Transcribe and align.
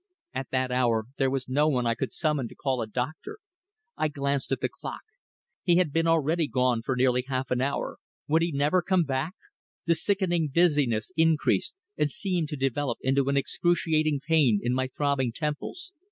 At 0.33 0.49
that 0.49 0.71
hour 0.71 1.05
there 1.19 1.29
was 1.29 1.47
no 1.47 1.67
one 1.67 1.85
I 1.85 1.93
could 1.93 2.11
summon 2.11 2.47
to 2.47 2.55
call 2.55 2.81
a 2.81 2.87
doctor. 2.87 3.37
I 3.95 4.07
glanced 4.07 4.51
at 4.51 4.59
the 4.59 4.67
clock. 4.67 5.03
He 5.61 5.75
had 5.75 5.93
been 5.93 6.07
already 6.07 6.47
gone 6.47 6.81
nearly 6.97 7.23
half 7.27 7.51
an 7.51 7.61
hour. 7.61 7.99
Would 8.27 8.41
he 8.41 8.51
never 8.51 8.81
come 8.81 9.03
back? 9.03 9.35
The 9.85 9.93
sickening 9.93 10.47
dizziness 10.51 11.11
increased, 11.15 11.75
and 11.97 12.09
seemed 12.09 12.47
to 12.49 12.55
develop 12.55 12.97
into 13.03 13.29
an 13.29 13.37
excruciating 13.37 14.21
pain 14.27 14.59
in 14.63 14.73
my 14.73 14.87
throbbing 14.87 15.33
temples. 15.33 15.91